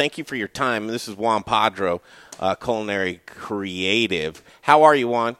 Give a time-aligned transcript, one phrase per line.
[0.00, 0.86] Thank you for your time.
[0.86, 2.00] This is Juan Padro,
[2.38, 4.42] uh, Culinary Creative.
[4.62, 5.36] How are you, Juan?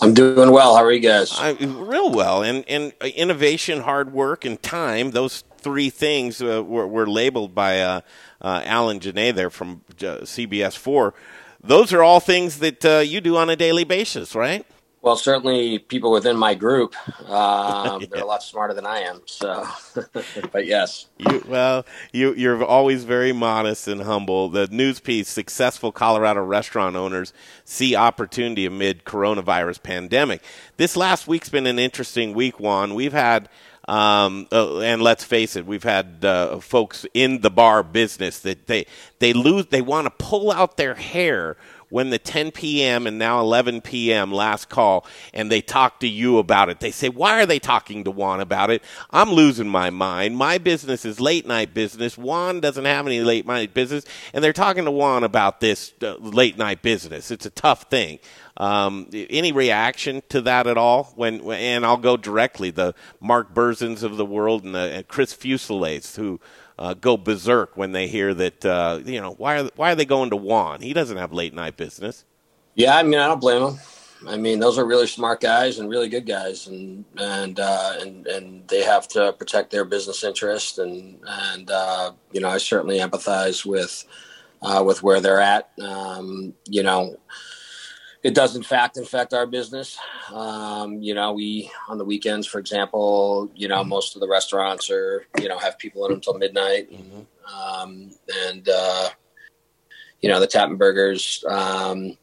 [0.00, 0.76] I'm doing well.
[0.76, 1.36] How are you guys?
[1.36, 2.44] I, real well.
[2.44, 7.80] And, and innovation, hard work, and time, those three things uh, were, were, labeled by
[7.80, 8.02] uh,
[8.40, 11.12] uh, Alan Gionet there from uh, CBS 4.
[11.60, 14.64] Those are all things that uh, you do on a daily basis, right?
[15.04, 16.96] Well, certainly people within my group,
[17.28, 18.06] um, yeah.
[18.10, 19.20] they're a lot smarter than I am.
[19.26, 19.66] So,
[20.50, 21.08] but yes.
[21.18, 24.48] You, well, you, you're always very modest and humble.
[24.48, 27.34] The news piece, successful Colorado restaurant owners
[27.66, 30.42] see opportunity amid coronavirus pandemic.
[30.78, 32.94] This last week's been an interesting week, Juan.
[32.94, 33.50] We've had
[33.86, 38.66] um, uh, and let's face it, we've had uh, folks in the bar business that
[38.66, 38.86] they
[39.18, 41.58] they lose, they want to pull out their hair
[41.94, 43.06] when the 10 p.m.
[43.06, 44.32] and now 11 p.m.
[44.32, 46.80] last call and they talk to you about it.
[46.80, 48.82] They say, Why are they talking to Juan about it?
[49.12, 50.36] I'm losing my mind.
[50.36, 52.18] My business is late night business.
[52.18, 54.04] Juan doesn't have any late night business.
[54.32, 57.30] And they're talking to Juan about this uh, late night business.
[57.30, 58.18] It's a tough thing.
[58.56, 61.12] Um, any reaction to that at all?
[61.14, 65.32] When and I'll go directly the Mark Berzins of the world and, the, and Chris
[65.32, 66.40] Fuseliers who
[66.78, 70.04] uh, go berserk when they hear that uh, you know why are why are they
[70.04, 70.80] going to Juan?
[70.80, 72.24] He doesn't have late night business.
[72.74, 73.78] Yeah, I mean I don't blame them.
[74.26, 78.26] I mean those are really smart guys and really good guys, and and uh, and
[78.26, 82.98] and they have to protect their business interest, and and uh, you know I certainly
[82.98, 84.04] empathize with
[84.62, 85.70] uh, with where they're at.
[85.80, 87.16] Um, you know
[88.24, 89.98] it does in fact affect our business.
[90.32, 94.90] Um, you know, we on the weekends, for example, you know, most of the restaurants
[94.90, 97.20] are you know have people in them until midnight, mm-hmm.
[97.54, 98.10] um,
[98.46, 99.10] and uh,
[100.22, 102.16] you know the Tap and Burgers, um,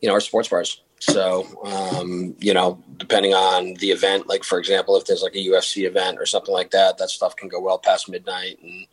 [0.00, 0.82] you know, are sports bars.
[0.98, 5.46] So um, you know, depending on the event, like for example, if there's like a
[5.46, 8.84] UFC event or something like that, that stuff can go well past midnight, and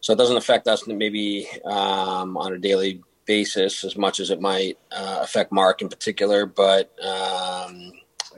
[0.00, 4.40] so it doesn't affect us maybe um, on a daily basis as much as it
[4.40, 7.92] might uh, affect Mark in particular, but um,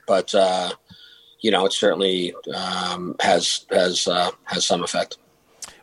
[0.06, 0.70] but uh,
[1.40, 5.16] you know it certainly um, has has uh, has some effect.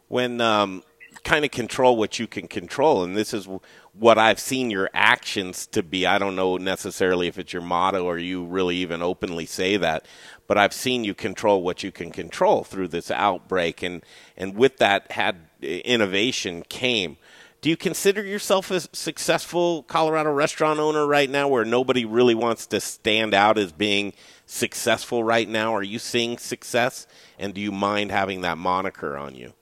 [0.10, 0.84] When um,
[1.24, 3.48] kind of control what you can control, and this is
[3.94, 6.06] what I've seen your actions to be.
[6.06, 10.06] I don't know necessarily if it's your motto or you really even openly say that,
[10.46, 14.06] but I've seen you control what you can control through this outbreak, and
[14.38, 17.18] and with that had innovation came
[17.62, 22.66] do you consider yourself a successful Colorado restaurant owner right now where nobody really wants
[22.68, 24.14] to stand out as being
[24.46, 25.76] successful right now?
[25.76, 27.06] Are you seeing success?
[27.38, 29.54] And do you mind having that moniker on you?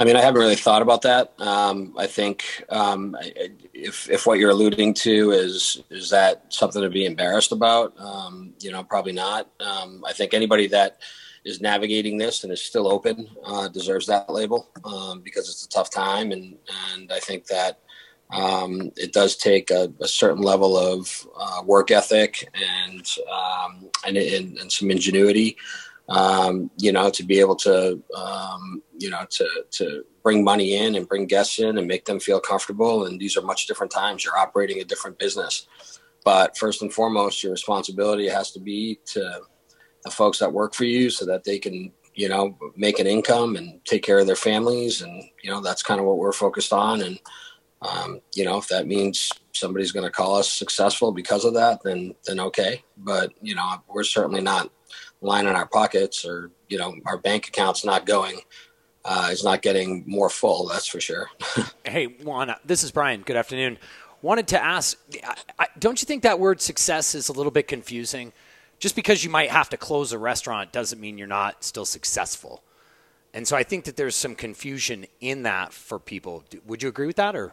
[0.00, 1.32] I mean, I haven't really thought about that.
[1.38, 3.16] Um, I think um,
[3.74, 8.52] if if what you're alluding to is is that something to be embarrassed about, um,
[8.60, 9.50] you know, probably not.
[9.58, 11.00] Um, I think anybody that
[11.48, 15.68] is navigating this and is still open uh, deserves that label um, because it's a
[15.68, 16.56] tough time, and
[16.92, 17.80] and I think that
[18.30, 24.18] um, it does take a, a certain level of uh, work ethic and, um, and,
[24.18, 25.56] and and some ingenuity,
[26.10, 30.94] um, you know, to be able to um, you know to to bring money in
[30.96, 33.06] and bring guests in and make them feel comfortable.
[33.06, 34.24] And these are much different times.
[34.24, 35.66] You're operating a different business,
[36.24, 39.40] but first and foremost, your responsibility has to be to
[40.04, 43.54] the folks that work for you so that they can you know make an income
[43.56, 45.00] and take care of their families.
[45.00, 47.00] And you know that's kind of what we're focused on.
[47.00, 47.18] And
[47.80, 51.82] um, you know if that means somebody's going to call us successful because of that
[51.84, 52.82] then then okay.
[52.96, 54.70] But you know we're certainly not
[55.20, 58.40] lining our pockets or you know our bank account's not going
[59.04, 61.30] uh, is not getting more full that's for sure.
[61.84, 63.22] Hey juan this is brian.
[63.22, 63.78] Good afternoon.
[64.22, 64.98] Wanted to ask
[65.78, 68.32] don't you think that word success is a little bit confusing
[68.78, 72.62] just because you might have to close a restaurant doesn't mean you're not still successful.
[73.34, 76.44] And so I think that there's some confusion in that for people.
[76.66, 77.52] Would you agree with that or?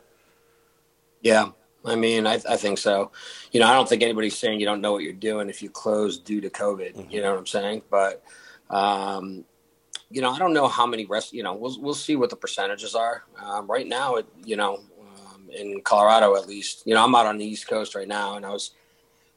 [1.21, 1.49] Yeah,
[1.83, 3.11] I mean, I, I think so.
[3.51, 5.69] You know, I don't think anybody's saying you don't know what you're doing if you
[5.69, 6.95] close due to COVID.
[6.95, 7.11] Mm-hmm.
[7.11, 7.81] You know what I'm saying?
[7.89, 8.23] But,
[8.69, 9.43] um,
[10.09, 11.33] you know, I don't know how many rest.
[11.33, 13.23] You know, we'll we'll see what the percentages are.
[13.43, 17.25] Um, right now, it, you know, um, in Colorado at least, you know, I'm out
[17.25, 18.71] on the East Coast right now, and I was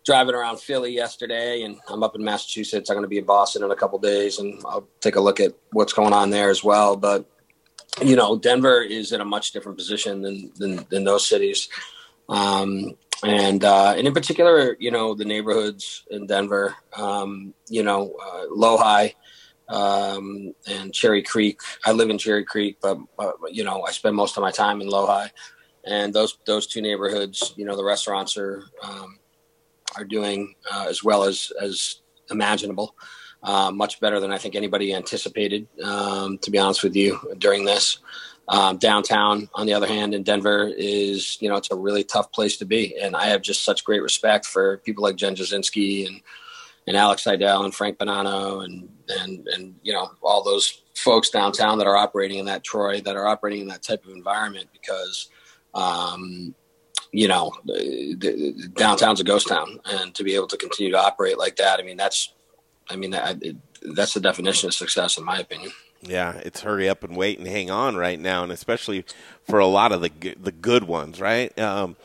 [0.08, 2.88] driving around Philly yesterday, and I'm up in Massachusetts.
[2.88, 5.38] I'm going to be in Boston in a couple days, and I'll take a look
[5.38, 6.96] at what's going on there as well.
[6.96, 7.26] But
[8.02, 11.69] you know, Denver is in a much different position than than, than those cities,
[12.31, 16.75] um, and uh, and in particular, you know, the neighborhoods in Denver.
[16.96, 19.12] Um, you know, uh, Lohi
[19.69, 21.60] um, and Cherry Creek.
[21.84, 24.81] I live in Cherry Creek, but uh, you know, I spend most of my time
[24.81, 25.28] in Lohi,
[25.84, 27.52] and those those two neighborhoods.
[27.58, 29.19] You know, the restaurants are um,
[29.96, 32.94] are doing uh, as well as as imaginable.
[33.43, 35.69] Uh, much better than I think anybody anticipated.
[35.82, 37.99] Um, to be honest with you, during this,
[38.50, 42.32] Um, downtown, on the other hand, in Denver is, you know, it's a really tough
[42.32, 42.96] place to be.
[42.99, 46.23] And I have just such great respect for people like Jen Jasinski and,
[46.87, 48.88] and Alex Seidel and Frank Bonanno and,
[49.20, 53.17] and, and, you know, all those folks downtown that are operating in that Troy, that
[53.17, 55.29] are operating in that type of environment because,
[55.75, 56.55] um,
[57.12, 57.52] you know,
[58.75, 61.82] downtown's a ghost town and to be able to continue to operate like that, I
[61.82, 62.32] mean, that's,
[62.88, 65.72] I mean, it, that's the definition of success in my opinion.
[66.02, 69.05] Yeah, it's hurry up and wait and hang on right now, and especially
[69.43, 71.56] for a lot of the the good ones, right?
[71.58, 71.96] Um,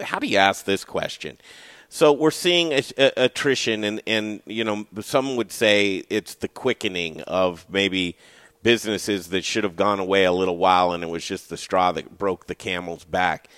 [0.00, 1.38] how do you ask this question?
[1.88, 6.48] So we're seeing a, a, attrition, and and you know some would say it's the
[6.48, 8.16] quickening of maybe
[8.66, 11.92] businesses that should have gone away a little while, and it was just the straw
[11.92, 13.48] that broke the camel's back.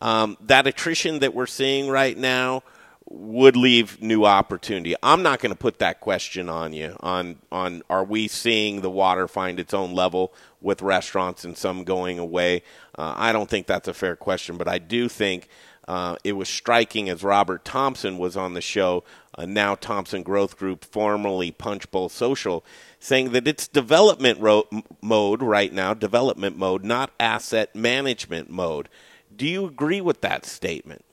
[0.00, 2.64] Um, that attrition that we're seeing right now
[3.08, 4.96] would leave new opportunity.
[5.00, 8.90] I'm not going to put that question on you on on are we seeing the
[8.90, 12.64] water find its own level with restaurants and some going away.
[12.98, 15.48] Uh, I don't think that's a fair question, but I do think
[15.86, 19.04] uh, it was striking as Robert Thompson was on the show,
[19.38, 22.62] uh, now Thompson Growth Group, formerly Punchbowl Social,
[22.98, 24.68] saying that it's development ro-
[25.00, 28.88] mode right now, development mode, not asset management mode.
[29.34, 31.04] Do you agree with that statement?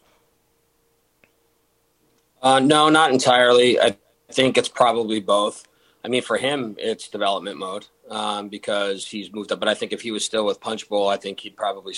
[2.42, 3.80] Uh, no, not entirely.
[3.80, 3.98] I
[4.32, 5.68] think it's probably both.
[6.04, 9.60] I mean, for him, it's development mode um, because he's moved up.
[9.60, 11.96] But I think if he was still with Punchbowl, I think he'd probably,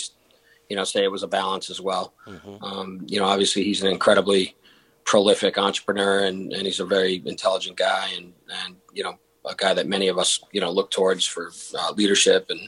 [0.70, 2.14] you know, say it was a balance as well.
[2.26, 2.64] Mm-hmm.
[2.64, 4.56] Um, you know, obviously he's an incredibly
[5.04, 8.34] prolific entrepreneur and, and he's a very intelligent guy and,
[8.66, 11.94] and, you know, a guy that many of us, you know, look towards for uh,
[11.94, 12.60] leadership and,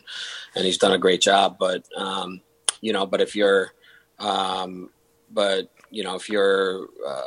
[0.55, 1.57] and he's done a great job.
[1.59, 2.41] But, um,
[2.81, 3.73] you know, but if you're,
[4.19, 4.89] um,
[5.31, 7.23] but, you know, if you're, uh,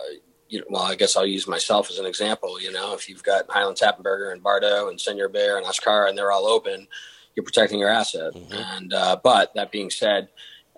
[0.49, 2.61] you know, well, I guess I'll use myself as an example.
[2.61, 5.57] You know, if you've got Highland Tap and Burger and Bar Dough and Señor Bear
[5.57, 6.87] and AshKara and they're all open,
[7.35, 8.35] you're protecting your asset.
[8.35, 8.53] Mm-hmm.
[8.53, 10.29] And uh, but that being said,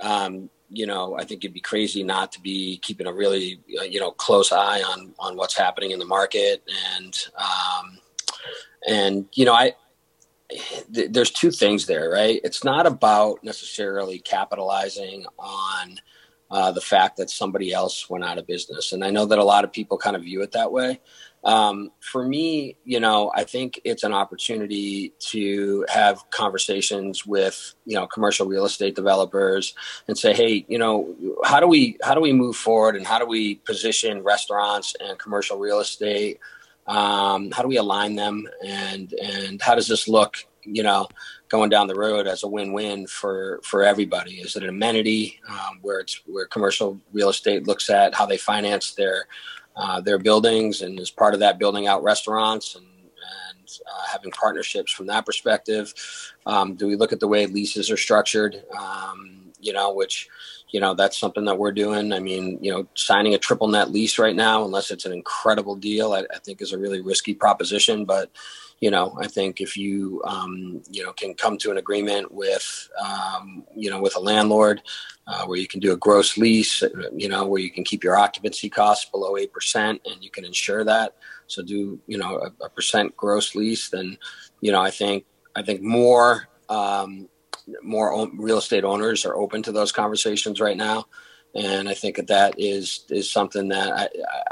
[0.01, 3.83] um, you know, I think it'd be crazy not to be keeping a really uh,
[3.83, 6.63] you know close eye on on what's happening in the market
[6.97, 7.99] and um,
[8.89, 9.75] and you know I.
[10.95, 12.41] Th- there's two things there, right?
[12.45, 15.99] It's not about necessarily capitalizing on
[16.51, 18.93] uh, the fact that somebody else went out of business.
[18.93, 21.01] And I know that a lot of people kind of view it that way.
[21.43, 27.97] Um, for me, you know, I think it's an opportunity to have conversations with, you
[27.97, 29.75] know, commercial real estate developers
[30.09, 31.15] and say, hey, you know,
[31.45, 35.19] how do we how do we move forward and how do we position restaurants and
[35.19, 36.41] commercial real estate?
[36.87, 41.09] Um, how do we align them and and how does this look, you know,
[41.49, 44.35] going down the road as a win-win for for everybody?
[44.41, 48.37] Is it an amenity um, where it's where commercial real estate looks at how they
[48.37, 49.27] finance their
[49.77, 52.87] uh, their buildings and as part of that building out restaurants and
[53.87, 55.93] uh, having partnerships from that perspective?
[56.47, 58.63] Um, do we look at the way leases are structured?
[58.79, 60.29] Um, you know, which
[60.75, 62.13] you know that's something that we're doing.
[62.13, 65.77] I mean, you know, signing a triple net lease right now, unless it's an incredible
[65.77, 68.29] deal, I, I think is a really risky proposition, but
[68.81, 72.91] you know, I think if you, um, you know, can come to an agreement with,
[73.01, 74.83] um, you know, with a landlord
[75.29, 76.83] uh, where you can do a gross lease,
[77.17, 80.83] you know, where you can keep your occupancy costs below 8% and you can insure
[80.83, 81.15] that.
[81.47, 84.19] So do, you know, a, a percent gross lease, then,
[84.61, 85.25] you know, I think,
[85.55, 87.29] I think more, um,
[87.83, 91.07] more real estate owners are open to those conversations right now.
[91.55, 94.09] And I think that that is, is something that I,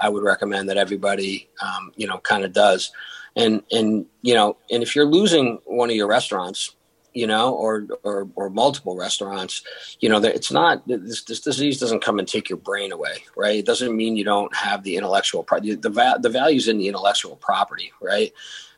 [0.06, 2.92] I would recommend that everybody, um, you know, kind of does.
[3.34, 6.76] And and you know and if you're losing one of your restaurants
[7.14, 9.62] you know or or, or multiple restaurants
[10.00, 13.58] you know it's not this, this disease doesn't come and take your brain away right?
[13.58, 17.36] It doesn't mean you don't have the intellectual the the, the values in the intellectual
[17.36, 18.32] property right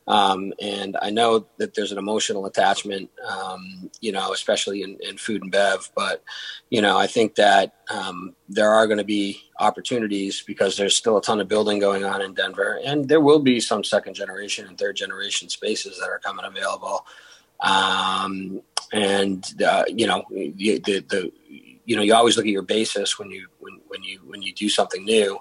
[0.06, 5.16] um, and I know that there's an emotional attachment, um, you know, especially in, in,
[5.16, 5.90] food and bev.
[5.96, 6.22] But,
[6.68, 11.16] you know, I think that um, there are going to be opportunities because there's still
[11.16, 12.80] a ton of building going on in Denver.
[12.84, 17.06] And there will be some second generation and third generation spaces that are coming available.
[17.60, 18.60] Um,
[18.92, 21.32] and, uh, you know, the, the,
[21.86, 24.54] you know you always look at your basis when you when, when you when you
[24.54, 25.38] do something new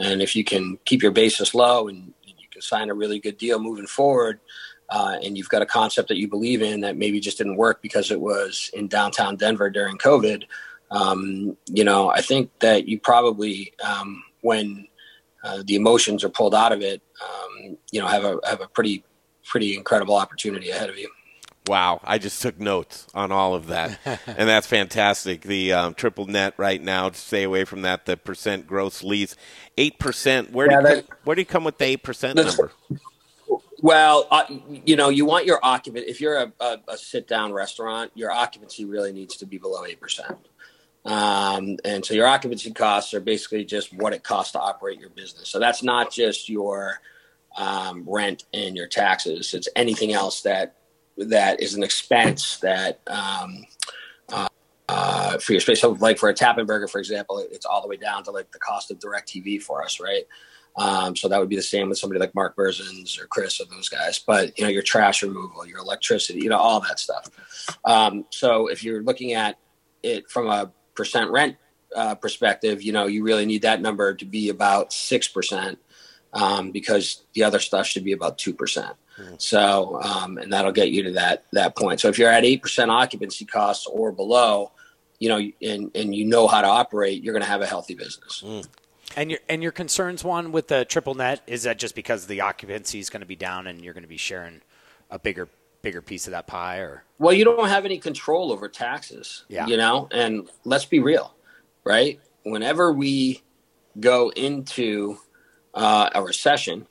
[0.00, 2.12] and if you can keep your basis low and
[2.64, 4.40] sign a really good deal moving forward.
[4.90, 7.80] Uh, and you've got a concept that you believe in that maybe just didn't work
[7.80, 10.44] because it was in downtown Denver during COVID.
[10.90, 14.86] Um, you know, I think that you probably, um, when
[15.42, 18.68] uh, the emotions are pulled out of it, um, you know, have a have a
[18.68, 19.04] pretty
[19.44, 21.10] pretty incredible opportunity ahead of you.
[21.66, 25.40] Wow, I just took notes on all of that, and that's fantastic.
[25.42, 28.04] The um, triple net right now to stay away from that.
[28.04, 29.34] The percent gross lease,
[29.78, 30.52] eight percent.
[30.52, 32.70] Where yeah, do you, where do you come with the eight percent number?
[33.80, 34.44] Well, uh,
[34.84, 36.06] you know, you want your occupant.
[36.06, 40.00] If you're a, a, a sit-down restaurant, your occupancy really needs to be below eight
[40.00, 40.36] percent.
[41.06, 45.10] Um, and so your occupancy costs are basically just what it costs to operate your
[45.10, 45.48] business.
[45.48, 47.00] So that's not just your
[47.56, 49.54] um, rent and your taxes.
[49.54, 50.76] It's anything else that
[51.16, 53.64] that is an expense that um,
[54.32, 54.48] uh,
[54.88, 55.80] uh, for your space.
[55.80, 58.50] So, like for a Tap Burger, for example, it's all the way down to like
[58.52, 60.24] the cost of DirecTV for us, right?
[60.76, 63.64] Um, so that would be the same with somebody like Mark Berzins or Chris or
[63.66, 64.18] those guys.
[64.18, 67.30] But you know, your trash removal, your electricity, you know, all that stuff.
[67.84, 69.58] Um, so if you're looking at
[70.02, 71.56] it from a percent rent
[71.94, 75.78] uh, perspective, you know, you really need that number to be about six percent
[76.34, 78.94] um, because the other stuff should be about two percent.
[79.18, 79.40] Mm.
[79.40, 82.00] So, um, and that'll get you to that that point.
[82.00, 84.72] So if you're at eight percent occupancy costs or below,
[85.18, 87.94] you know, and and you know how to operate, you're going to have a healthy
[87.94, 88.42] business.
[88.44, 88.66] Mm.
[89.16, 92.40] And your and your concerns one with the triple net is that just because the
[92.40, 94.60] occupancy is going to be down and you're going to be sharing
[95.10, 95.48] a bigger
[95.82, 99.66] bigger piece of that pie or well you don't have any control over taxes yeah
[99.66, 101.34] you know and let's be real
[101.84, 103.42] right whenever we
[104.00, 105.18] go into
[105.74, 106.86] uh, a recession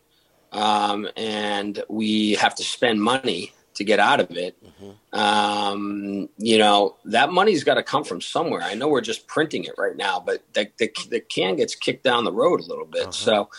[0.53, 4.55] um, and we have to spend money to get out of it.
[4.63, 5.19] Mm-hmm.
[5.19, 8.61] Um, you know, that money's got to come from somewhere.
[8.61, 12.03] I know we're just printing it right now, but the, the, the can gets kicked
[12.03, 13.03] down the road a little bit.
[13.03, 13.11] Uh-huh.
[13.11, 13.49] So,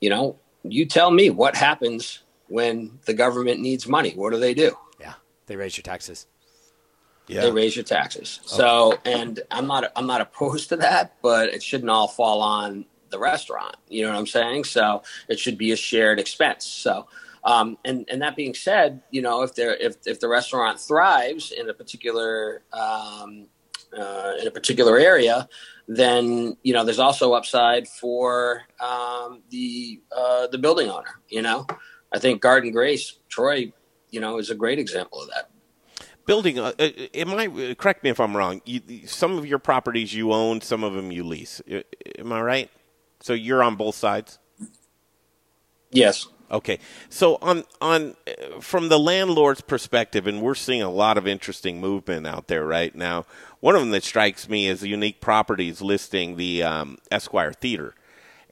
[0.00, 4.12] you know, you tell me what happens when the government needs money.
[4.12, 4.76] What do they do?
[5.00, 5.14] Yeah,
[5.46, 6.26] they raise your taxes.
[7.26, 7.40] Yeah.
[7.40, 8.40] They raise your taxes.
[8.42, 8.56] Okay.
[8.56, 12.84] So, and I'm not I'm not opposed to that, but it shouldn't all fall on
[13.14, 13.76] the restaurant.
[13.88, 14.64] You know what I'm saying?
[14.64, 16.66] So it should be a shared expense.
[16.66, 17.06] So
[17.44, 21.52] um, and and that being said, you know, if there if if the restaurant thrives
[21.52, 23.46] in a particular um,
[23.96, 25.46] uh, in a particular area,
[25.86, 31.20] then you know there's also upside for um, the uh, the building owner.
[31.28, 31.66] You know,
[32.12, 33.72] I think Guard and Grace, Troy,
[34.10, 35.50] you know, is a great example of that.
[36.24, 38.62] Building, uh, uh am I correct me if I'm wrong?
[38.64, 41.60] You, some of your properties you own, some of them you lease.
[42.18, 42.70] Am I right?
[43.24, 44.38] So you're on both sides.
[45.90, 46.28] Yes.
[46.50, 46.78] Okay,
[47.08, 48.16] so on on
[48.60, 52.94] from the landlord's perspective, and we're seeing a lot of interesting movement out there right
[52.94, 53.24] now.
[53.60, 57.94] One of them that strikes me is Unique Properties listing the um, Esquire Theater,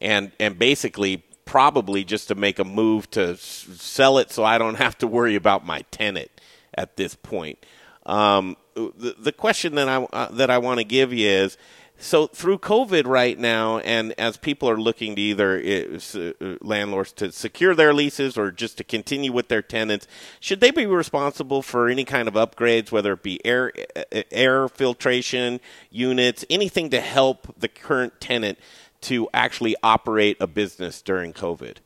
[0.00, 4.76] and and basically probably just to make a move to sell it, so I don't
[4.86, 6.30] have to worry about my tenant
[6.72, 7.58] at this point.
[8.06, 11.58] Um, the, the question that I uh, that I want to give you is
[12.02, 17.30] so through COVID right now, and as people are looking to either uh, landlords to
[17.30, 20.08] secure their leases or just to continue with their tenants,
[20.40, 23.72] should they be responsible for any kind of upgrades, whether it be air
[24.10, 28.58] eh, air filtration units, anything to help the current tenant
[29.02, 31.76] to actually operate a business during COVID?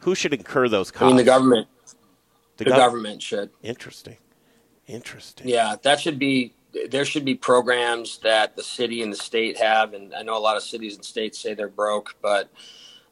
[0.00, 1.04] Who should incur those costs?
[1.04, 1.66] I mean, the government.
[2.58, 3.50] The, the gov- government should.
[3.62, 4.18] Interesting.
[4.86, 5.48] Interesting.
[5.48, 6.52] Yeah, that should be
[6.90, 10.40] there should be programs that the city and the state have, and I know a
[10.40, 12.50] lot of cities and states say they're broke, but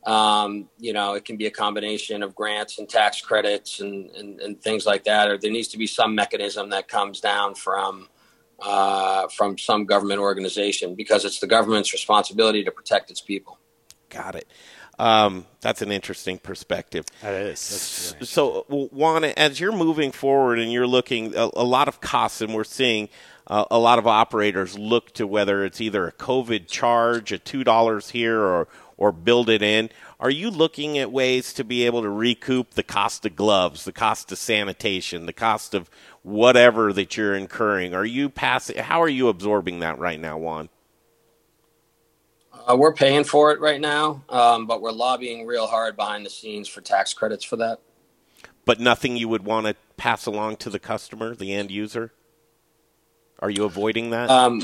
[0.05, 4.41] um, you know it can be a combination of grants and tax credits and, and,
[4.41, 5.31] and things like that.
[5.31, 8.09] Or there needs to be some mechanism that comes down from
[8.61, 13.59] uh, from some government organization because it's the government's responsibility to protect its people.
[14.09, 14.49] Got it.
[14.99, 17.05] Um, that's an interesting perspective.
[17.21, 18.15] That is.
[18.15, 22.41] Really so, Juan, as you're moving forward and you're looking a, a lot of costs,
[22.41, 23.09] and we're seeing
[23.47, 27.65] uh, a lot of operators look to whether it's either a COVID charge, a two
[27.65, 29.91] dollars here, or or build it in.
[30.19, 33.93] Are you looking at ways to be able to recoup the cost of gloves, the
[33.93, 35.91] cost of sanitation, the cost of
[36.23, 37.95] whatever that you're incurring?
[37.95, 38.79] Are you passing?
[38.79, 40.69] How are you absorbing that right now, Juan?
[42.69, 46.31] Uh, we're paying for it right now, um, but we're lobbying real hard behind the
[46.31, 47.79] scenes for tax credits for that.
[48.65, 52.13] But nothing you would want to pass along to the customer, the end user.
[53.41, 54.31] Are you avoiding that?
[54.31, 54.63] Um,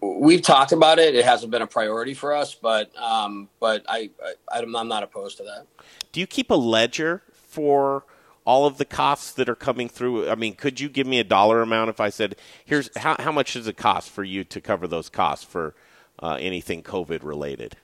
[0.00, 1.14] we, have talked about it.
[1.14, 4.10] It hasn't been a priority for us, but um, but I,
[4.50, 5.66] I I'm not opposed to that.
[6.12, 8.04] Do you keep a ledger for?
[8.48, 10.30] all of the costs that are coming through?
[10.30, 13.30] I mean, could you give me a dollar amount if I said, "Here's how, how
[13.30, 15.74] much does it cost for you to cover those costs for
[16.22, 17.76] uh, anything COVID related?"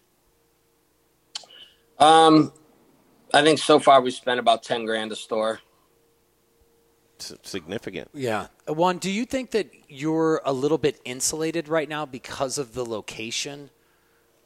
[1.99, 2.51] Um,
[3.35, 5.61] I think so far we spent about ten grand a store
[7.19, 8.09] significant.
[8.13, 8.49] Yeah.
[8.67, 12.85] Juan, do you think that you're a little bit insulated right now because of the
[12.85, 13.71] location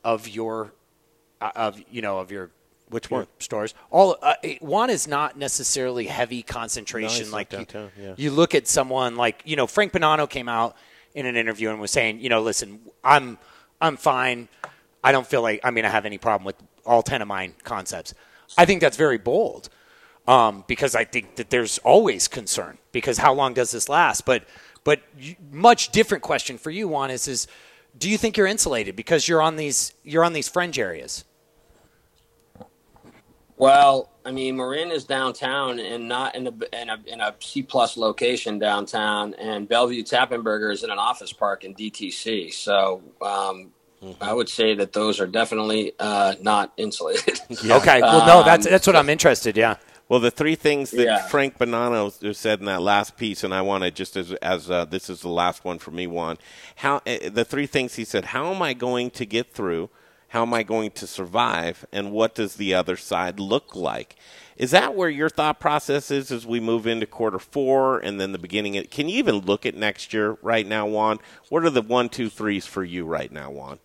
[0.04, 0.72] of your
[1.40, 2.50] uh, of you know of your
[2.88, 3.74] which one stores?
[3.90, 7.66] All uh, one is not necessarily heavy concentration no, like you,
[8.00, 8.14] yeah.
[8.16, 10.76] you look at someone like you know Frank Bonanno came out
[11.14, 13.38] in an interview and was saying, you know, listen, I'm
[13.80, 14.48] I'm fine.
[15.02, 17.54] I don't feel like I mean I have any problem with all 10 of mine
[17.64, 18.14] concepts.
[18.56, 19.68] I think that's very bold
[20.28, 24.26] um, because I think that there's always concern because how long does this last?
[24.26, 24.44] But
[24.84, 25.00] but
[25.50, 27.48] much different question for you, Juan, is is
[27.96, 31.24] do you think you're insulated because you're on these you're on these fringe areas?
[33.56, 37.62] Well, I mean, Morin is downtown and not in a in a, in a C
[37.62, 42.52] plus location downtown, and Belleview Tap and Burger is in an office park in DTC.
[42.52, 44.22] So um, mm-hmm.
[44.22, 47.40] I would say that those are definitely uh, not insulated.
[47.62, 47.78] yeah.
[47.78, 49.56] Okay, well, no, that's that's what I'm interested.
[49.56, 49.76] Yeah.
[50.08, 51.26] Well, the three things that yeah.
[51.26, 54.86] Frank Bonanno said in that last piece, and I want to just as as uh,
[54.86, 56.38] this is the last one for me, Juan.
[56.76, 59.90] How uh, the three things he said: How am I going to get through?
[60.28, 61.86] How am I going to survive?
[61.90, 64.16] And what does the other side look like?
[64.58, 68.32] Is that where your thought process is as we move into quarter four and then
[68.32, 68.76] the beginning?
[68.76, 71.18] Of, can you even look at next year right now, Juan?
[71.48, 73.78] What are the one, two, threes for you right now, Juan?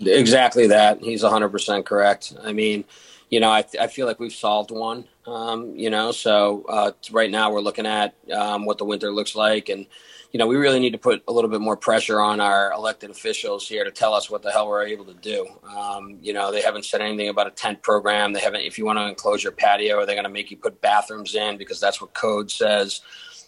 [0.00, 1.00] Exactly that.
[1.00, 2.34] He's 100% correct.
[2.42, 2.84] I mean,
[3.30, 7.30] you know, I, I feel like we've solved one, um, you know, so uh, right
[7.30, 9.86] now we're looking at um, what the winter looks like and,
[10.32, 13.08] you know, we really need to put a little bit more pressure on our elected
[13.08, 15.46] officials here to tell us what the hell we're able to do.
[15.64, 18.32] Um, you know, they haven't said anything about a tent program.
[18.32, 20.56] They haven't, if you want to enclose your patio, are they going to make you
[20.56, 23.00] put bathrooms in because that's what code says?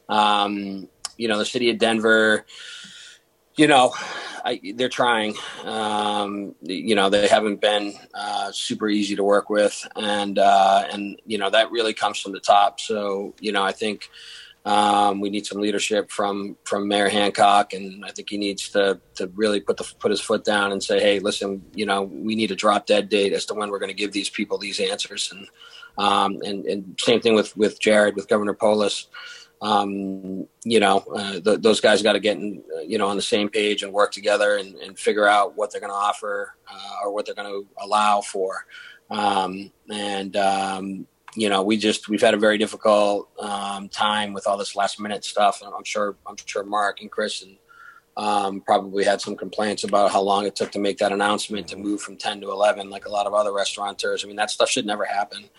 [0.08, 2.46] Um, you know, the city of Denver,
[3.56, 3.94] you know,
[4.44, 5.34] I, they're trying.
[5.64, 11.20] Um, you know, they haven't been uh, super easy to work with, and uh, and
[11.26, 12.80] you know that really comes from the top.
[12.80, 14.08] So you know, I think
[14.66, 19.00] um, we need some leadership from from Mayor Hancock, and I think he needs to
[19.14, 22.34] to really put the put his foot down and say, "Hey, listen, you know, we
[22.34, 24.80] need a drop dead date as to when we're going to give these people these
[24.80, 25.48] answers." And
[25.98, 29.06] um, and and same thing with with Jared, with Governor Polis.
[29.66, 33.16] Um, you know, uh, th- those guys got to get in, uh, you know on
[33.16, 36.54] the same page and work together and, and figure out what they're going to offer
[36.70, 38.66] uh, or what they're going to allow for.
[39.10, 44.46] Um, and um, you know, we just we've had a very difficult um, time with
[44.46, 47.56] all this last minute stuff, and I'm sure I'm sure Mark and Chris and
[48.16, 51.76] um, probably had some complaints about how long it took to make that announcement to
[51.76, 54.24] move from 10 to 11, like a lot of other restaurateurs.
[54.24, 55.50] I mean, that stuff should never happen.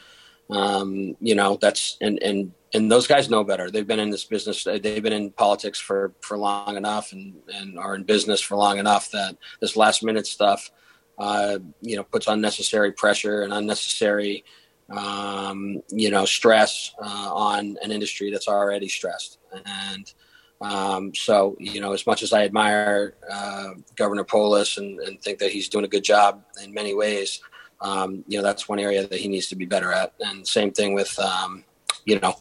[0.49, 3.69] Um, you know, that's and and and those guys know better.
[3.69, 4.63] They've been in this business.
[4.63, 8.77] They've been in politics for for long enough, and and are in business for long
[8.77, 10.71] enough that this last minute stuff,
[11.17, 14.45] uh, you know, puts unnecessary pressure and unnecessary
[14.89, 19.39] um, you know, stress uh, on an industry that's already stressed.
[19.65, 20.13] And
[20.61, 25.39] um, so, you know, as much as I admire uh, Governor Polis and, and, think
[25.39, 27.41] that he's doing a good job in many ways,
[27.81, 30.13] um, you know, that's one area that he needs to be better at.
[30.19, 31.63] And same thing with, um,
[32.05, 32.35] you know,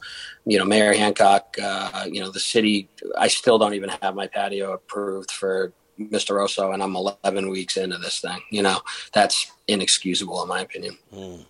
[0.44, 4.27] you know, Mayor Hancock, uh, you know, the city, I still don't even have my
[4.27, 6.37] patio approved for Mr.
[6.37, 8.40] Oso, and I'm 11 weeks into this thing.
[8.51, 8.81] You know,
[9.12, 10.99] that's inexcusable in my opinion.
[11.12, 11.46] Mm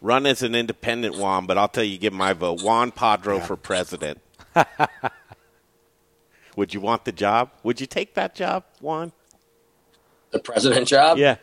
[0.00, 2.62] run as an independent Juan, but I'll tell you, give my vote.
[2.62, 3.44] Juan Padro yeah.
[3.44, 4.20] for president.
[6.56, 7.50] Would you want the job?
[7.62, 9.12] Would you take that job, Juan?
[10.30, 11.18] The president job?
[11.18, 11.36] Yeah.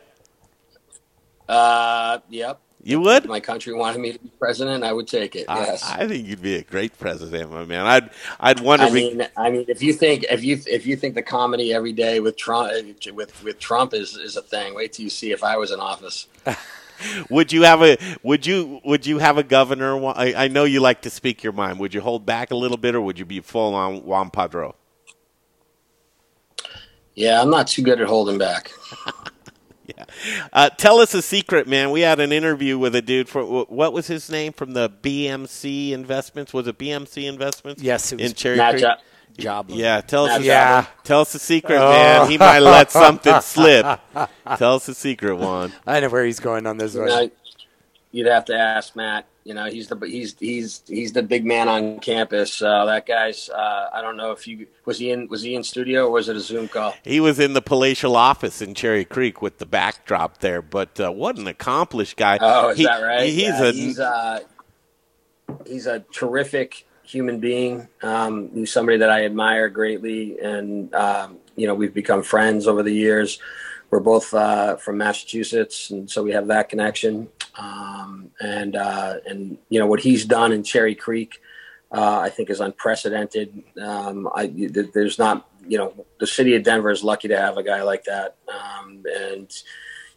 [1.48, 2.60] Uh, yep.
[2.82, 3.24] You would?
[3.24, 5.46] If my country wanted me to be president, I would take it.
[5.48, 5.82] Yes.
[5.82, 7.86] I, I think you'd be a great president, my man.
[7.86, 8.84] I'd I'd wonder.
[8.84, 11.94] I mean, I mean, if you think if you if you think the comedy every
[11.94, 12.70] day with Trump
[13.14, 15.80] with with Trump is is a thing, wait till you see if I was in
[15.80, 16.26] office.
[17.30, 20.04] would you have a would you would you have a governor?
[20.08, 21.78] I, I, know you like to speak your mind.
[21.78, 24.74] Would you hold back a little bit, or would you be full on Juan Padro?
[27.14, 28.72] Yeah, I'm not too good at holding back.
[30.26, 31.90] yeah, uh, tell us a secret, man.
[31.90, 35.92] We had an interview with a dude for what was his name from the BMC
[35.92, 36.52] Investments?
[36.52, 37.82] Was it BMC Investments?
[37.82, 38.84] Yes, it was in Cherry Creek.
[39.36, 39.66] Job.
[39.68, 40.42] Yeah, tell us.
[40.42, 41.90] Yeah, tell us the secret, oh.
[41.90, 42.30] man.
[42.30, 43.84] He might let something slip.
[44.56, 45.72] Tell us the secret, Juan.
[45.86, 46.94] I know where he's going on this.
[46.94, 47.30] You know,
[48.12, 49.26] you'd have to ask Matt.
[49.44, 52.62] You know, he's the he's he's he's the big man on campus.
[52.62, 53.50] Uh, that guy's.
[53.50, 56.30] Uh, I don't know if you was he in was he in studio or was
[56.30, 56.94] it a Zoom call?
[57.04, 60.62] He was in the palatial office in Cherry Creek with the backdrop there.
[60.62, 62.38] But uh, what an accomplished guy!
[62.40, 63.28] Oh, is he, that right?
[63.28, 64.40] He's yeah, a he's, uh,
[65.66, 67.86] he's a terrific human being.
[68.02, 72.82] Um, he's somebody that I admire greatly, and um, you know we've become friends over
[72.82, 73.38] the years.
[73.90, 77.28] We're both uh, from Massachusetts, and so we have that connection.
[77.56, 81.40] Um, and uh, and you know what he's done in Cherry Creek,
[81.92, 83.62] uh, I think is unprecedented.
[83.80, 84.52] Um, I,
[84.92, 88.04] there's not you know the city of Denver is lucky to have a guy like
[88.04, 89.52] that, um, and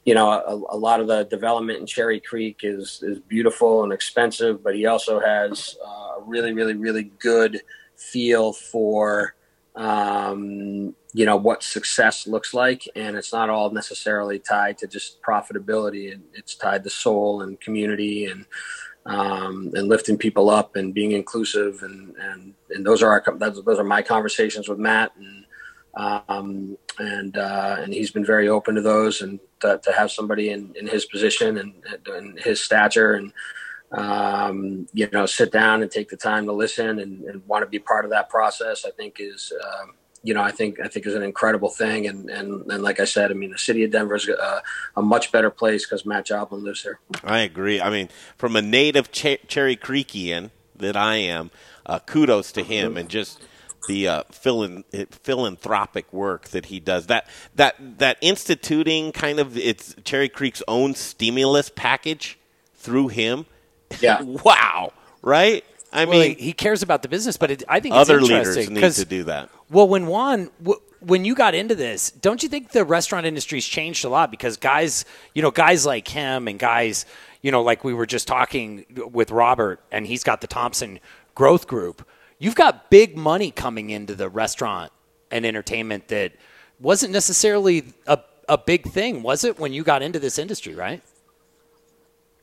[0.08, 3.92] you know, a, a, lot of the development in Cherry Creek is is beautiful and
[3.92, 7.60] expensive, but he also has uh, a really, really, really good
[7.98, 9.36] feel for
[9.78, 15.22] um, you know what success looks like, and it's not all necessarily tied to just
[15.22, 16.12] profitability.
[16.12, 18.46] and It's tied to soul and community and
[19.06, 21.84] um, and lifting people up and being inclusive.
[21.84, 25.12] And and and those are our those are my conversations with Matt.
[25.16, 25.46] And
[25.98, 30.50] um, and uh, and he's been very open to those and to, to have somebody
[30.50, 31.74] in, in his position and,
[32.08, 33.14] and his stature.
[33.14, 33.32] And
[33.92, 37.70] um, you know sit down and take the time to listen and, and want to
[37.70, 41.06] be part of that process I think is um, you know I think I think
[41.06, 43.92] is an incredible thing and and, and like I said I mean the city of
[43.92, 44.62] Denver is a,
[44.96, 47.00] a much better place because Matt Joblon lives here.
[47.24, 47.80] I agree.
[47.80, 51.50] I mean from a native Ch- Cherry Creekian that I am,
[51.86, 53.42] uh, kudos to him and just
[53.88, 57.08] the uh, philanthropic work that he does.
[57.08, 62.38] That that that instituting kind of it's Cherry Creek's own stimulus package
[62.76, 63.46] through him.
[64.00, 64.22] Yeah.
[64.46, 64.94] wow.
[65.22, 65.64] Right.
[65.92, 68.92] I well, mean, he cares about the business, but it, I think other leaders need
[68.92, 69.50] to do that.
[69.70, 70.50] Well, when Juan,
[71.00, 74.30] when you got into this, don't you think the restaurant industry's changed a lot?
[74.30, 77.06] Because guys, you know, guys like him and guys,
[77.42, 81.00] you know, like we were just talking with Robert, and he's got the Thompson
[81.36, 82.06] Growth Group
[82.40, 84.92] you've got big money coming into the restaurant
[85.32, 86.34] and entertainment that
[86.80, 91.02] wasn't necessarily a, a big thing, was it, when you got into this industry, right?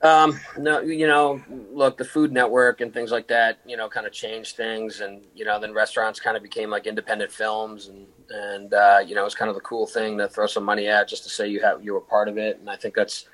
[0.05, 4.07] Um, no, you know, look, the Food Network and things like that, you know, kind
[4.07, 8.07] of changed things, and you know, then restaurants kind of became like independent films, and
[8.29, 11.09] and uh, you know, it's kind of a cool thing to throw some money at
[11.09, 13.27] just to say you have you were part of it, and I think that's,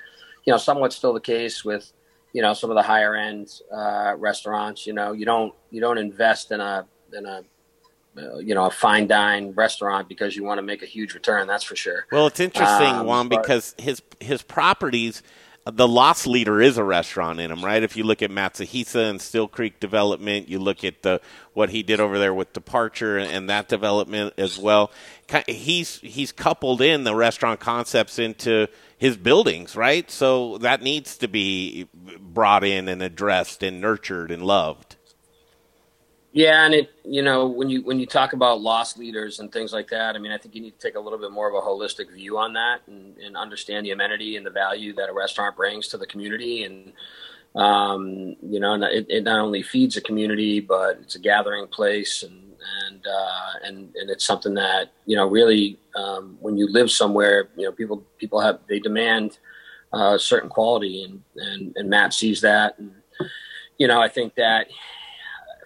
[0.45, 1.91] you know, somewhat still the case with
[2.31, 4.87] you know some of the higher end uh, restaurants.
[4.87, 7.43] You know, you don't you don't invest in a in a
[8.17, 11.47] uh, you know a fine dine restaurant because you want to make a huge return.
[11.47, 12.05] That's for sure.
[12.13, 15.21] Well, it's interesting, um, Juan, because his his properties.
[15.65, 17.83] The Loss Leader is a restaurant in them, right?
[17.83, 21.21] If you look at Matsuhisa and Steele Creek development, you look at the
[21.53, 24.91] what he did over there with Departure and that development as well.
[25.47, 30.09] He's he's coupled in the restaurant concepts into his buildings, right?
[30.09, 31.87] So that needs to be
[32.19, 34.90] brought in and addressed and nurtured and loved.
[36.33, 39.73] Yeah, and it you know when you when you talk about loss leaders and things
[39.73, 41.55] like that, I mean, I think you need to take a little bit more of
[41.55, 45.13] a holistic view on that and, and understand the amenity and the value that a
[45.13, 46.93] restaurant brings to the community, and
[47.55, 52.23] um, you know, it, it not only feeds a community, but it's a gathering place
[52.23, 52.41] and
[52.87, 57.49] and uh, and and it's something that you know really um, when you live somewhere,
[57.57, 59.37] you know people people have they demand
[59.91, 62.93] uh, certain quality, and and and Matt sees that, and
[63.77, 64.67] you know I think that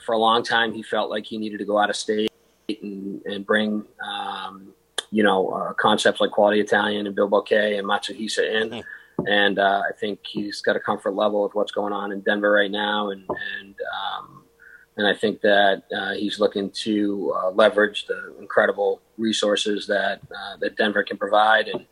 [0.06, 2.32] for a long time he felt like he needed to go out of state
[2.70, 4.74] and and bring um,
[5.12, 8.70] you know uh, concepts like Quality Italian and Bilboquet and Matsuhisa in.
[8.70, 9.28] Mm-hmm.
[9.28, 12.52] And uh, I think he's got a comfort level with what's going on in Denver
[12.52, 13.22] right now, and
[13.60, 14.44] and um,
[14.98, 20.58] and I think that uh, he's looking to uh, leverage the incredible resources that uh,
[20.60, 21.86] that Denver can provide and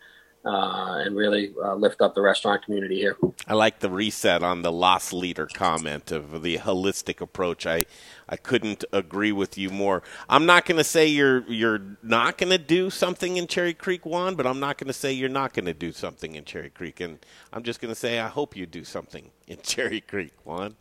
[0.46, 3.18] uh, and really uh, lift up the restaurant community here.
[3.48, 7.66] I like the reset on the loss leader comment of the holistic approach.
[7.66, 7.86] I
[8.28, 10.04] I couldn't agree with you more.
[10.28, 14.06] I'm not going to say you're you're not going to do something in Cherry Creek
[14.06, 16.70] Juan, but I'm not going to say you're not going to do something in Cherry
[16.70, 17.20] Creek, and
[17.54, 20.76] I'm just going to say I hope you do something in Cherry Creek Juan.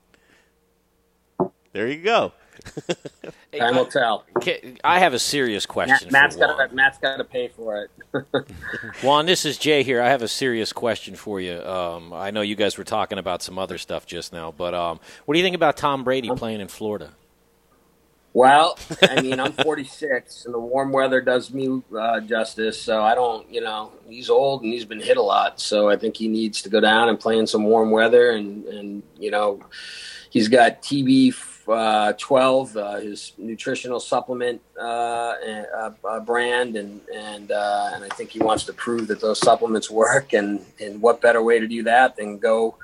[1.72, 2.32] There you go.
[3.58, 4.24] Time will tell.
[4.82, 6.10] I have a serious question.
[6.10, 8.46] Matt, has got Matt's got to pay for it.
[9.02, 10.00] Juan, this is Jay here.
[10.00, 11.62] I have a serious question for you.
[11.62, 15.00] Um, I know you guys were talking about some other stuff just now, but um,
[15.24, 17.12] what do you think about Tom Brady um, playing in Florida?
[18.34, 22.80] Well, I mean, I'm 46, and the warm weather does me uh, justice.
[22.80, 25.60] So I don't, you know, he's old and he's been hit a lot.
[25.60, 28.64] So I think he needs to go down and play in some warm weather, and
[28.64, 29.60] and you know,
[30.30, 31.34] he's got TB
[31.68, 38.30] uh, 12, uh, his nutritional supplement uh, uh, uh, brand, and and and I think
[38.30, 40.32] he wants to prove that those supplements work.
[40.32, 42.76] And and what better way to do that than go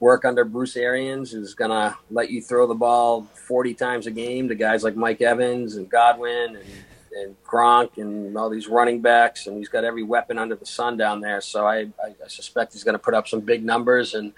[0.00, 4.48] work under Bruce Arians, who's gonna let you throw the ball 40 times a game
[4.48, 6.66] to guys like Mike Evans and Godwin and
[7.12, 10.96] and Gronk and all these running backs, and he's got every weapon under the sun
[10.96, 11.40] down there.
[11.40, 14.32] So I, I, I suspect he's going to put up some big numbers, and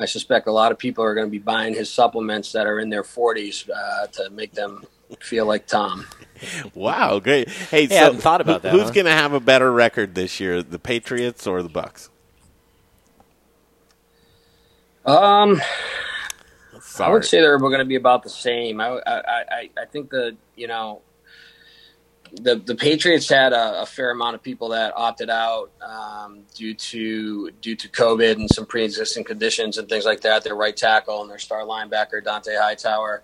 [0.00, 2.80] I suspect a lot of people are going to be buying his supplements that are
[2.80, 4.84] in their 40s uh, to make them
[5.20, 6.06] feel like Tom.
[6.74, 7.48] wow, great!
[7.48, 8.72] Hey, hey so I hadn't thought about that.
[8.72, 8.90] Who's huh?
[8.90, 12.10] going to have a better record this year, the Patriots or the Bucks?
[15.06, 15.60] Um,
[16.80, 17.10] Sorry.
[17.10, 18.80] I would say they're going to be about the same.
[18.80, 21.02] I, I, I, I think the you know
[22.40, 26.74] the the Patriots had a, a, fair amount of people that opted out um, due
[26.74, 30.44] to due to COVID and some pre-existing conditions and things like that.
[30.44, 33.22] Their right tackle and their star linebacker Dont'a Hightower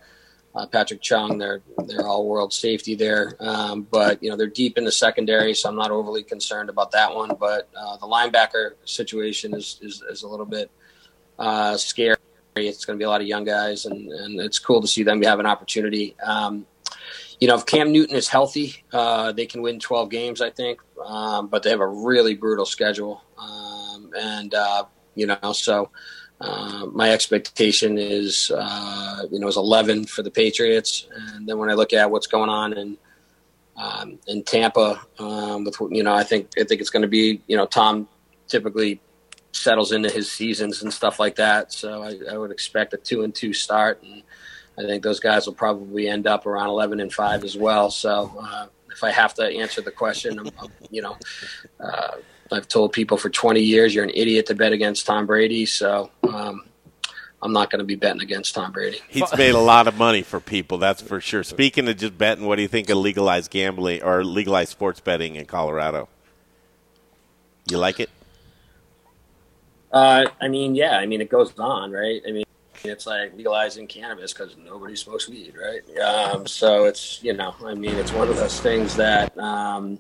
[0.55, 3.37] uh, Patrick Chung, their their all world safety there.
[3.41, 6.91] Um, but you know they're deep in the secondary, so I'm not overly concerned about
[6.93, 7.33] that one.
[7.39, 10.71] But uh, the linebacker situation is is, is a little bit
[11.39, 12.17] uh, scary.
[12.57, 15.05] It's going to be a lot of young guys, and, and it's cool to see
[15.05, 16.17] them have an opportunity.
[16.21, 16.67] Um,
[17.41, 20.81] you know, if Cam Newton is healthy, uh, they can win 12 games, I think.
[21.05, 25.91] Um, but they have a really brutal schedule, um, and uh, you know, so
[26.41, 31.07] uh, my expectation is, uh, you know, is 11 for the Patriots.
[31.15, 32.99] And then when I look at what's going on in
[33.77, 37.41] um, in Tampa, um, with you know, I think I think it's going to be,
[37.47, 38.09] you know, Tom
[38.47, 39.01] typically
[39.53, 41.73] settles into his seasons and stuff like that.
[41.73, 44.23] So I, I would expect a two and two start, and
[44.79, 47.91] I think those guys will probably end up around 11 and five as well.
[47.91, 51.17] So uh, if I have to answer the question, I'm, I'm, you know.
[51.79, 52.17] Uh,
[52.53, 55.67] I've told people for 20 years you're an idiot to bet against Tom Brady.
[55.67, 56.65] So um,
[57.43, 59.01] I'm not going to be betting against Tom Brady.
[59.09, 61.43] He's made a lot of money for people, that's for sure.
[61.43, 65.37] Speaking of just betting, what do you think of legalized gambling or legalized sports betting
[65.37, 66.09] in Colorado?
[67.71, 68.11] You like it?
[69.93, 70.99] Uh, I mean, yeah.
[70.99, 72.21] I mean, it goes on, right?
[72.27, 72.45] I mean,
[72.85, 75.99] it's like legalizing cannabis because nobody smokes weed, right?
[75.99, 79.99] Um, so it's you know, I mean, it's one of those things that um,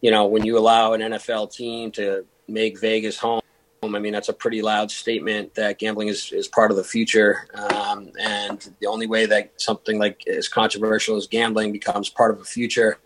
[0.00, 3.40] you know, when you allow an NFL team to make Vegas home,
[3.82, 7.48] I mean, that's a pretty loud statement that gambling is, is part of the future.
[7.54, 12.40] Um, and the only way that something like as controversial as gambling becomes part of
[12.40, 12.98] a future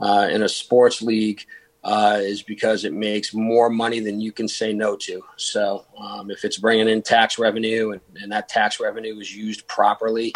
[0.00, 1.44] uh, in a sports league
[1.82, 5.22] uh, is because it makes more money than you can say no to.
[5.36, 9.66] So um, if it's bringing in tax revenue and, and that tax revenue is used
[9.66, 10.32] properly,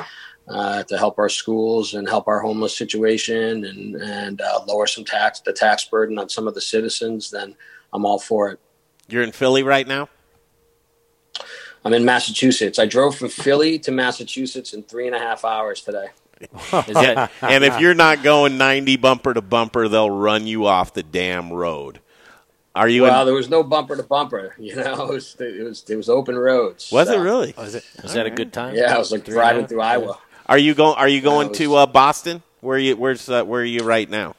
[0.48, 5.04] uh, to help our schools and help our homeless situation and and uh, lower some
[5.04, 7.56] tax the tax burden on some of the citizens, then
[7.92, 8.60] I'm all for it.
[9.08, 10.08] You're in Philly right now.
[11.84, 12.78] I'm in Massachusetts.
[12.78, 16.08] I drove from Philly to Massachusetts in three and a half hours today.
[16.88, 21.02] yeah, and if you're not going 90 bumper to bumper, they'll run you off the
[21.02, 22.00] damn road.
[22.74, 23.02] Are you?
[23.02, 24.54] Well, in- there was no bumper to bumper.
[24.58, 26.90] You know, it was it was, it was open roads.
[26.90, 27.14] was so.
[27.14, 27.54] it really?
[27.56, 28.74] Was, it, was that a good time?
[28.74, 30.18] Yeah, I was like driving through Iowa.
[30.46, 30.96] Are you going?
[30.96, 32.42] Are you going was- to uh, Boston?
[32.60, 32.96] Where are you?
[32.96, 34.34] Where's uh, where are you right now?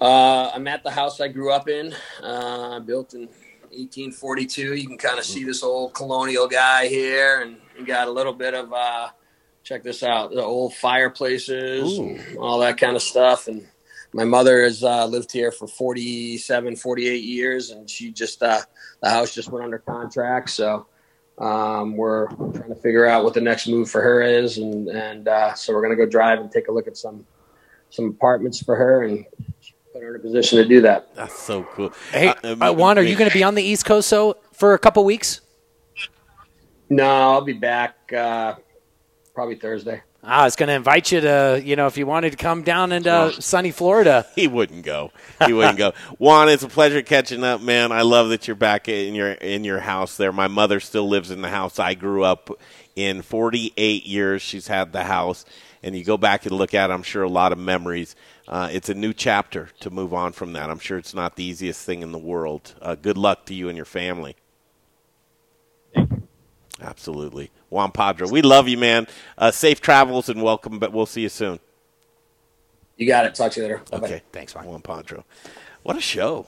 [0.00, 3.28] Uh, I'm at the house I grew up in, uh, built in
[3.70, 4.74] 1842.
[4.74, 8.32] You can kind of see this old colonial guy here, and you got a little
[8.32, 9.08] bit of uh,
[9.66, 13.48] check this out, the old fireplaces, and all that kind of stuff.
[13.48, 13.66] And
[14.12, 18.60] my mother has uh, lived here for 47, 48 years, and she just uh,
[19.02, 20.86] the house just went under contract, so.
[21.38, 25.28] Um, we're trying to figure out what the next move for her is, and and
[25.28, 27.26] uh, so we're gonna go drive and take a look at some
[27.90, 29.26] some apartments for her and
[29.92, 31.14] put her in a position to do that.
[31.14, 31.92] That's so cool.
[32.10, 34.72] Hey, Uh, uh, Juan, are you going to be on the East Coast so for
[34.72, 35.42] a couple weeks?
[36.88, 38.54] No, I'll be back uh,
[39.36, 40.00] probably Thursday.
[40.24, 42.62] Ah, I was going to invite you to, you know, if you wanted to come
[42.62, 44.26] down into uh, sunny Florida.
[44.34, 45.12] He wouldn't go.
[45.44, 45.92] He wouldn't go.
[46.18, 47.92] Juan, it's a pleasure catching up, man.
[47.92, 50.32] I love that you're back in your in your house there.
[50.32, 52.50] My mother still lives in the house I grew up
[52.96, 53.20] in.
[53.20, 55.44] 48 years she's had the house,
[55.82, 56.88] and you go back and look at.
[56.88, 58.16] it, I'm sure a lot of memories.
[58.48, 60.70] Uh, it's a new chapter to move on from that.
[60.70, 62.74] I'm sure it's not the easiest thing in the world.
[62.80, 64.34] Uh, good luck to you and your family.
[66.80, 68.30] Absolutely, Juan Padro.
[68.30, 69.06] We love you, man.
[69.36, 70.78] Uh, safe travels and welcome.
[70.78, 71.60] But we'll see you soon.
[72.96, 73.34] You got it.
[73.34, 73.82] Talk to you later.
[73.90, 74.06] Bye-bye.
[74.06, 75.24] Okay, thanks, Juan Padro.
[75.82, 76.46] What a show!